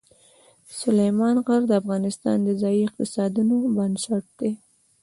[0.81, 4.51] سلیمان غر د افغانستان د ځایي اقتصادونو بنسټ دی.